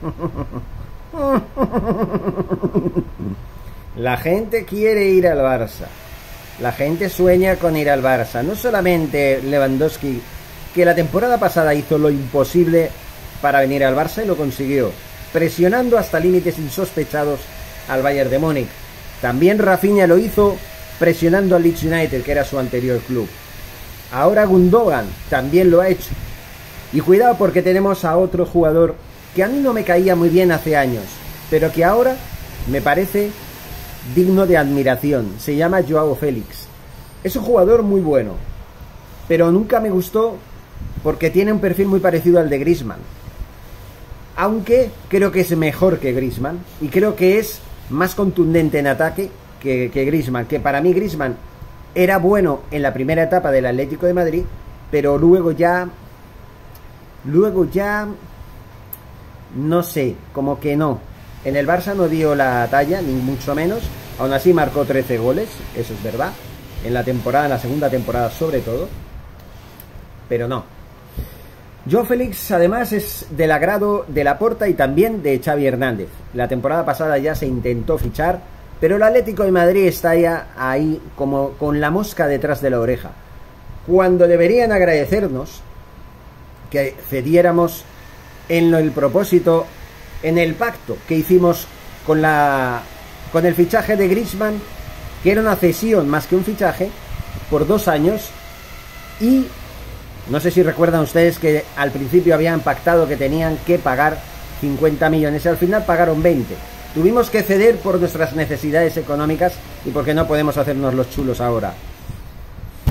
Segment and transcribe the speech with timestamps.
[3.96, 5.86] La gente quiere ir al Barça.
[6.60, 8.42] La gente sueña con ir al Barça.
[8.42, 10.20] No solamente Lewandowski,
[10.74, 12.90] que la temporada pasada hizo lo imposible
[13.42, 14.92] para venir al Barça y lo consiguió,
[15.32, 17.40] presionando hasta límites insospechados
[17.88, 18.68] al Bayern de Múnich.
[19.20, 20.56] También Rafinha lo hizo
[20.98, 23.28] presionando al Leeds United, que era su anterior club.
[24.12, 26.10] Ahora Gundogan también lo ha hecho.
[26.92, 28.96] Y cuidado porque tenemos a otro jugador
[29.34, 31.04] que a mí no me caía muy bien hace años,
[31.50, 32.16] pero que ahora
[32.70, 33.30] me parece
[34.14, 35.34] digno de admiración.
[35.38, 36.66] Se llama Joao Félix.
[37.22, 38.34] Es un jugador muy bueno,
[39.28, 40.36] pero nunca me gustó
[41.02, 42.98] porque tiene un perfil muy parecido al de Grisman.
[44.36, 47.60] Aunque creo que es mejor que Grisman y creo que es
[47.90, 50.46] más contundente en ataque que, Grisman.
[50.46, 51.36] Que para mí Grisman
[51.94, 54.44] era bueno en la primera etapa del Atlético de Madrid,
[54.90, 55.88] pero luego ya.
[57.24, 58.08] Luego ya.
[59.54, 61.00] No sé, como que no.
[61.44, 63.80] En el Barça no dio la talla, ni mucho menos.
[64.18, 66.32] Aún así marcó 13 goles, eso es verdad.
[66.84, 68.88] En la temporada, en la segunda temporada sobre todo.
[70.28, 70.64] Pero no.
[71.90, 76.08] Joe Félix además es del agrado de Laporta y también de Xavi Hernández.
[76.34, 78.40] La temporada pasada ya se intentó fichar,
[78.80, 82.80] pero el Atlético de Madrid está ya ahí como con la mosca detrás de la
[82.80, 83.12] oreja.
[83.86, 85.62] Cuando deberían agradecernos
[86.70, 87.84] que cediéramos
[88.50, 89.64] en el propósito,
[90.22, 91.66] en el pacto que hicimos
[92.04, 92.82] con la
[93.32, 94.60] con el fichaje de Griezmann,
[95.22, 96.90] que era una cesión más que un fichaje,
[97.48, 98.30] por dos años,
[99.20, 99.46] y
[100.28, 104.18] no sé si recuerdan ustedes que al principio habían pactado que tenían que pagar
[104.60, 106.54] 50 millones y al final pagaron 20.
[106.92, 109.52] Tuvimos que ceder por nuestras necesidades económicas
[109.86, 111.72] y porque no podemos hacernos los chulos ahora.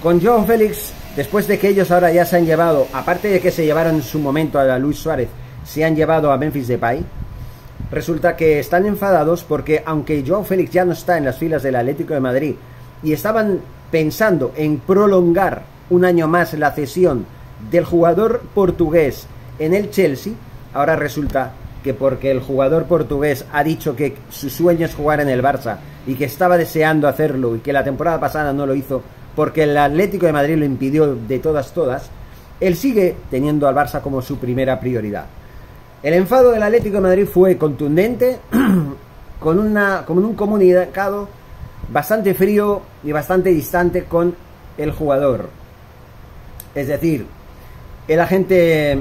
[0.00, 3.50] Con John Félix, después de que ellos ahora ya se han llevado, aparte de que
[3.50, 5.28] se llevaron en su momento a Luis Suárez,
[5.64, 7.04] se han llevado a Memphis Depay,
[7.90, 11.76] resulta que están enfadados porque aunque Joao Félix ya no está en las filas del
[11.76, 12.54] Atlético de Madrid
[13.02, 13.60] y estaban
[13.90, 17.26] pensando en prolongar un año más la cesión
[17.70, 19.26] del jugador portugués
[19.58, 20.32] en el Chelsea,
[20.72, 25.28] ahora resulta que porque el jugador portugués ha dicho que su sueño es jugar en
[25.28, 29.02] el Barça y que estaba deseando hacerlo y que la temporada pasada no lo hizo
[29.34, 32.10] porque el Atlético de Madrid lo impidió de todas todas,
[32.60, 35.26] él sigue teniendo al Barça como su primera prioridad.
[36.02, 38.38] El enfado del Atlético de Madrid fue contundente,
[39.40, 41.28] con, una, un comunicado
[41.92, 44.34] bastante frío y bastante distante con
[44.78, 45.50] el jugador.
[46.74, 47.26] Es decir,
[48.08, 48.98] el agente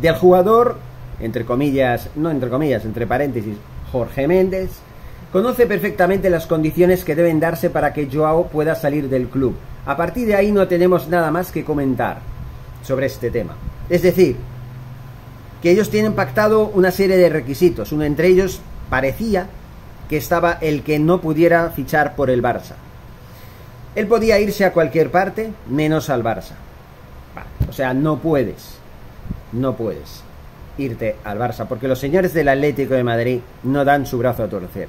[0.00, 0.76] del jugador
[1.20, 3.56] entre comillas, no entre comillas, entre paréntesis,
[3.90, 4.70] Jorge Méndez,
[5.32, 9.56] conoce perfectamente las condiciones que deben darse para que Joao pueda salir del club.
[9.86, 12.18] A partir de ahí no tenemos nada más que comentar
[12.82, 13.54] sobre este tema.
[13.88, 14.36] Es decir,
[15.62, 17.92] que ellos tienen pactado una serie de requisitos.
[17.92, 18.60] Uno entre ellos
[18.90, 19.46] parecía
[20.08, 22.74] que estaba el que no pudiera fichar por el Barça.
[23.94, 26.54] Él podía irse a cualquier parte menos al Barça.
[27.68, 28.78] O sea, no puedes.
[29.52, 30.22] No puedes
[30.78, 34.48] irte al Barça, porque los señores del Atlético de Madrid no dan su brazo a
[34.48, 34.88] torcer.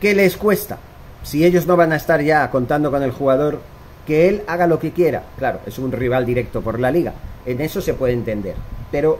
[0.00, 0.78] ¿Qué les cuesta?
[1.22, 3.60] Si ellos no van a estar ya contando con el jugador,
[4.06, 5.24] que él haga lo que quiera.
[5.38, 7.12] Claro, es un rival directo por la liga.
[7.44, 8.54] En eso se puede entender.
[8.90, 9.18] Pero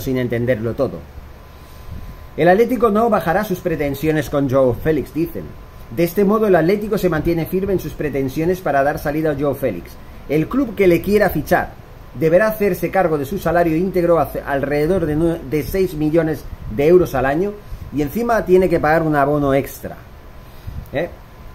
[0.00, 0.98] sin entenderlo todo.
[2.36, 5.44] El Atlético no bajará sus pretensiones con Joe Félix, dicen.
[5.94, 9.36] De este modo el Atlético se mantiene firme en sus pretensiones para dar salida a
[9.38, 9.92] Joe Félix.
[10.28, 11.72] El club que le quiera fichar,
[12.18, 16.44] deberá hacerse cargo de su salario íntegro alrededor de, de 6 millones
[16.74, 17.52] de euros al año
[17.94, 19.96] y encima tiene que pagar un abono extra
[20.92, 21.08] ¿eh?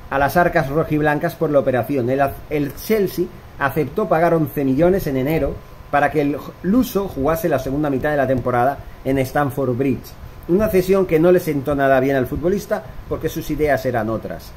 [0.10, 2.10] a las arcas rojiblancas por la operación.
[2.10, 3.26] El, el, Chelsea
[3.58, 5.56] aceptó pagar 11 millones en enero
[5.92, 10.12] para que el Luso jugase la segunda mitad de la temporada en Stamford Bridge.
[10.48, 14.52] Una cesión que no le sentó nada bien al futbolista porque sus ideas eran otras.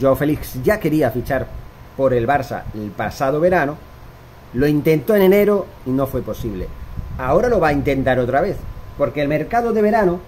[0.00, 1.46] Joe Félix ya quería fichar
[1.96, 3.88] por el Barça el pasado verano
[4.54, 6.68] lo intentó en enero y no fue posible.
[7.18, 8.56] Ahora lo va a intentar otra vez,
[8.96, 10.20] porque el mercado de verano,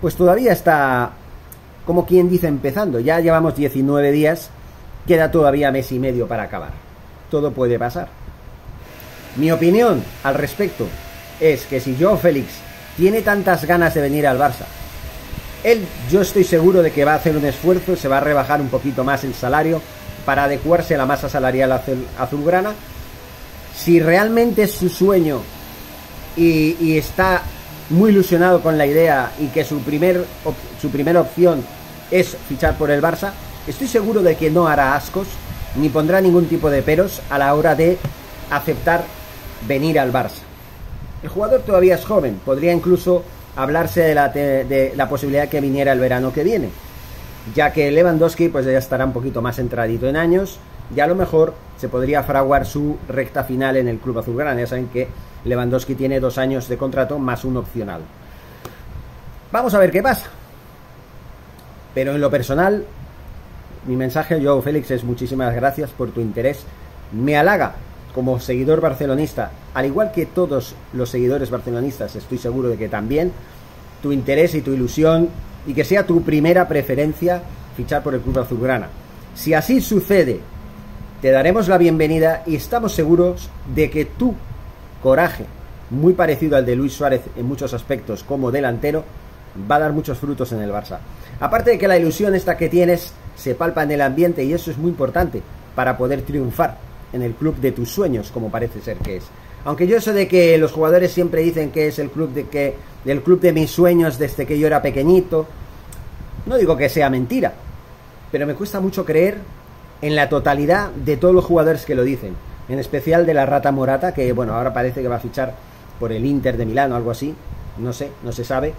[0.00, 1.12] pues todavía está,
[1.86, 3.00] como quien dice, empezando.
[3.00, 4.50] Ya llevamos 19 días,
[5.06, 6.72] queda todavía mes y medio para acabar.
[7.30, 8.08] Todo puede pasar.
[9.36, 10.88] Mi opinión al respecto
[11.38, 12.48] es que si Joe Félix
[12.96, 14.66] tiene tantas ganas de venir al Barça,
[15.62, 18.60] él yo estoy seguro de que va a hacer un esfuerzo, se va a rebajar
[18.60, 19.80] un poquito más el salario
[20.24, 21.80] para adecuarse a la masa salarial
[22.18, 22.72] azulgrana.
[23.76, 25.40] Si realmente es su sueño
[26.36, 27.42] y, está
[27.90, 30.24] muy ilusionado con la idea y que su, primer,
[30.80, 31.64] su primera opción
[32.10, 33.32] es fichar por el Barça,
[33.66, 35.28] estoy seguro de que no hará ascos
[35.76, 37.98] ni pondrá ningún tipo de peros a la hora de
[38.50, 39.04] aceptar
[39.66, 40.42] venir al Barça.
[41.22, 43.22] El jugador todavía es joven, podría incluso
[43.56, 46.70] hablarse de la, de la posibilidad que viniera el verano que viene,
[47.54, 50.58] ya que Lewandowski pues ya estará un poquito más entradito en años
[50.94, 54.60] y a lo mejor se podría fraguar su recta final en el club azulgrana.
[54.60, 55.08] Ya saben que
[55.44, 58.02] Lewandowski tiene dos años de contrato más un opcional.
[59.52, 60.26] Vamos a ver qué pasa.
[61.94, 62.84] Pero en lo personal,
[63.86, 66.64] mi mensaje, Joe Félix, es muchísimas gracias por tu interés.
[67.12, 67.74] Me halaga
[68.14, 73.32] como seguidor barcelonista, al igual que todos los seguidores barcelonistas, estoy seguro de que también,
[74.02, 75.28] tu interés y tu ilusión
[75.66, 77.42] y que sea tu primera preferencia
[77.76, 78.88] fichar por el Club Azulgrana.
[79.34, 80.40] Si así sucede,
[81.22, 84.34] te daremos la bienvenida y estamos seguros de que tu
[85.02, 85.44] coraje,
[85.90, 89.04] muy parecido al de Luis Suárez en muchos aspectos como delantero,
[89.70, 90.98] va a dar muchos frutos en el Barça.
[91.40, 94.70] Aparte de que la ilusión esta que tienes se palpa en el ambiente y eso
[94.70, 95.42] es muy importante
[95.74, 99.24] para poder triunfar en el club de tus sueños, como parece ser que es.
[99.64, 102.74] Aunque yo eso de que los jugadores siempre dicen que es el club de que
[103.04, 105.46] del club de mis sueños desde que yo era pequeñito,
[106.46, 107.52] no digo que sea mentira,
[108.30, 109.38] pero me cuesta mucho creer
[110.02, 112.34] en la totalidad de todos los jugadores que lo dicen,
[112.68, 115.54] en especial de la Rata Morata, que bueno, ahora parece que va a fichar
[115.98, 117.34] por el Inter de Milán o algo así,
[117.78, 118.72] no sé, no se sabe,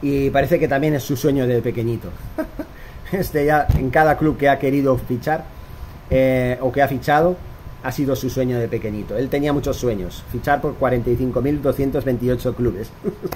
[0.00, 2.08] y parece que también es su sueño de pequeñito.
[3.12, 5.44] este ya en cada club que ha querido fichar
[6.10, 7.36] eh, o que ha fichado,
[7.84, 9.16] ha sido su sueño de pequeñito.
[9.16, 12.90] Él tenía muchos sueños, fichar por 45.228 clubes.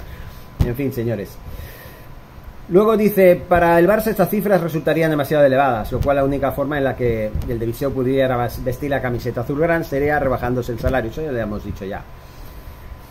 [0.65, 1.29] en fin, señores.
[2.67, 6.77] Luego dice, para el Barça estas cifras resultarían demasiado elevadas, lo cual la única forma
[6.77, 11.21] en la que el de pudiera vestir la camiseta azulgrana sería rebajándose el salario, eso
[11.21, 12.03] ya lo hemos dicho ya.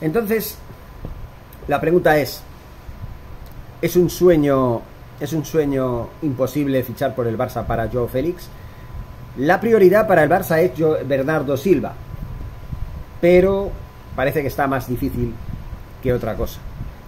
[0.01, 0.59] Entonces,
[1.67, 2.43] la pregunta es,
[3.81, 4.83] ¿es un sueño
[5.21, 8.49] es un sueño imposible fichar por el Barça para Joe Félix?
[9.39, 10.73] La prioridad para el Barça es
[11.07, 11.93] Bernardo Silva,
[13.21, 13.71] pero
[14.17, 15.33] parece que está más difícil
[16.03, 16.59] que otra cosa.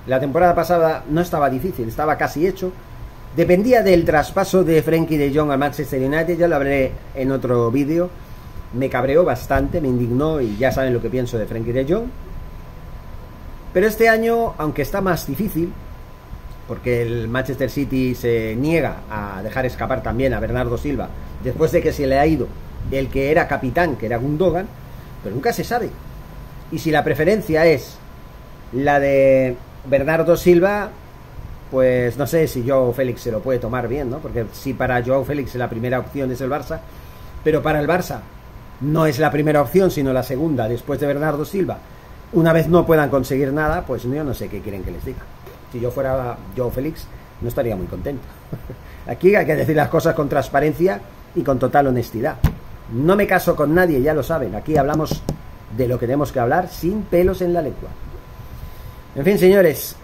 [0.07, 2.71] La temporada pasada no estaba difícil, estaba casi hecho.
[3.35, 7.69] Dependía del traspaso de Frankie de Jong al Manchester United, ya lo hablé en otro
[7.73, 8.09] vídeo.
[8.75, 12.07] Me cabreó bastante, me indignó y ya saben lo que pienso de Frankie de Jong.
[13.73, 15.73] Pero este año, aunque está más difícil,
[16.71, 21.09] porque el Manchester City se niega a dejar escapar también a Bernardo Silva
[21.43, 22.47] después de que se le ha ido
[22.93, 24.69] el que era capitán, que era Gundogan,
[25.21, 25.91] pero nunca se sabe.
[26.71, 27.97] Y si la preferencia es
[28.73, 30.91] la de Bernardo Silva,
[31.73, 34.19] pues no sé si Joao Félix se lo puede tomar bien, ¿no?
[34.19, 36.79] Porque si para Joao Félix la primera opción es el Barça,
[37.43, 38.21] pero para el Barça
[38.81, 41.79] no es la primera opción, sino la segunda después de Bernardo Silva,
[42.33, 45.19] una vez no puedan conseguir nada, pues yo no sé qué quieren que les diga
[45.73, 47.07] si yo fuera yo Félix,
[47.41, 48.23] no estaría muy contento.
[49.07, 51.01] Aquí hay que decir las cosas con transparencia
[51.35, 52.37] y con total honestidad.
[52.93, 54.55] No me caso con nadie, ya lo saben.
[54.55, 55.23] Aquí hablamos
[55.77, 57.91] de lo que tenemos que hablar sin pelos en la lengua.
[59.15, 59.97] En fin, señores,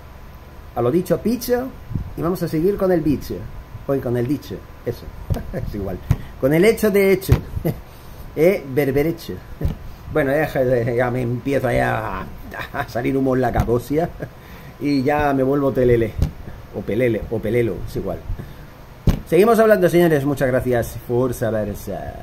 [0.74, 1.68] a lo dicho, picho,
[2.16, 3.34] y vamos a seguir con el bicho.
[3.88, 5.04] Hoy con el dicho, eso,
[5.52, 5.98] es igual.
[6.40, 7.34] Con el hecho de hecho,
[8.36, 9.34] eh, berberecho.
[10.12, 12.24] Bueno, ya, me empiezo a,
[12.72, 14.08] a salir humo en la cabocia
[14.80, 16.12] y ya me vuelvo telele.
[16.74, 18.18] O pelele, o pelelo, es igual.
[19.28, 20.24] Seguimos hablando, señores.
[20.24, 20.98] Muchas gracias.
[21.08, 22.14] Forza Versa.